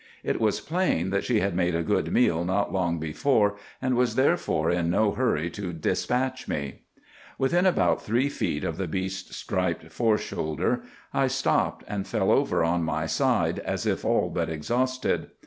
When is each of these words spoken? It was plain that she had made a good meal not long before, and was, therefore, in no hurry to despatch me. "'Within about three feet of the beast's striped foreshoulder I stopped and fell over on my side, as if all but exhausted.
It 0.23 0.41
was 0.41 0.61
plain 0.61 1.11
that 1.11 1.23
she 1.23 1.41
had 1.41 1.53
made 1.55 1.75
a 1.75 1.83
good 1.83 2.11
meal 2.11 2.43
not 2.43 2.73
long 2.73 2.97
before, 2.97 3.57
and 3.79 3.95
was, 3.95 4.15
therefore, 4.15 4.71
in 4.71 4.89
no 4.89 5.11
hurry 5.11 5.51
to 5.51 5.71
despatch 5.73 6.47
me. 6.47 6.85
"'Within 7.37 7.67
about 7.67 8.01
three 8.01 8.27
feet 8.27 8.63
of 8.63 8.77
the 8.77 8.87
beast's 8.87 9.37
striped 9.37 9.91
foreshoulder 9.91 10.81
I 11.13 11.27
stopped 11.27 11.83
and 11.87 12.07
fell 12.07 12.31
over 12.31 12.63
on 12.63 12.81
my 12.81 13.05
side, 13.05 13.59
as 13.59 13.85
if 13.85 14.03
all 14.03 14.31
but 14.31 14.49
exhausted. 14.49 15.29